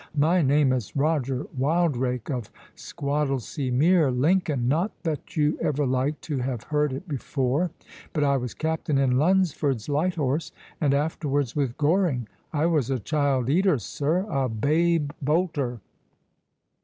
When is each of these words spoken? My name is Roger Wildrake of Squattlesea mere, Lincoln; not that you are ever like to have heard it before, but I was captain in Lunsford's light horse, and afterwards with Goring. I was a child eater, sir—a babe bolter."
My 0.17 0.41
name 0.41 0.73
is 0.73 0.95
Roger 0.95 1.45
Wildrake 1.55 2.31
of 2.31 2.49
Squattlesea 2.75 3.71
mere, 3.71 4.09
Lincoln; 4.09 4.67
not 4.67 4.89
that 5.03 5.37
you 5.37 5.59
are 5.61 5.67
ever 5.67 5.85
like 5.85 6.19
to 6.21 6.39
have 6.39 6.63
heard 6.63 6.91
it 6.91 7.07
before, 7.07 7.69
but 8.11 8.23
I 8.23 8.35
was 8.37 8.55
captain 8.55 8.97
in 8.97 9.19
Lunsford's 9.19 9.87
light 9.87 10.15
horse, 10.15 10.51
and 10.81 10.95
afterwards 10.95 11.55
with 11.55 11.77
Goring. 11.77 12.27
I 12.51 12.65
was 12.65 12.89
a 12.89 12.97
child 12.97 13.47
eater, 13.47 13.77
sir—a 13.77 14.49
babe 14.49 15.11
bolter." 15.21 15.81